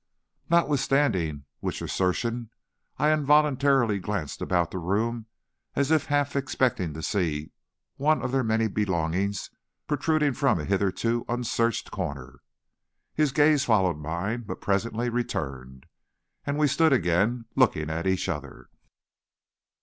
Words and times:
Notwithstanding 0.49 1.45
which 1.59 1.79
assertion, 1.79 2.49
I 2.97 3.13
involuntarily 3.13 3.99
glanced 3.99 4.41
about 4.41 4.71
the 4.71 4.79
room 4.79 5.27
as 5.75 5.91
if 5.91 6.07
half 6.07 6.35
expecting 6.35 6.91
to 6.95 7.03
see 7.03 7.43
some 7.43 7.51
one 8.05 8.21
of 8.23 8.31
their 8.31 8.43
many 8.43 8.67
belongings 8.67 9.51
protruding 9.85 10.33
from 10.33 10.59
a 10.59 10.65
hitherto 10.65 11.23
unsearched 11.29 11.91
corner. 11.91 12.39
His 13.13 13.31
gaze 13.31 13.63
followed 13.63 13.99
mine, 13.99 14.41
but 14.41 14.59
presently 14.59 15.07
returned, 15.09 15.85
and 16.47 16.57
we 16.57 16.65
stood 16.67 16.93
again 16.93 17.45
looking 17.55 17.91
at 17.91 18.07
each 18.07 18.27
other. 18.27 18.69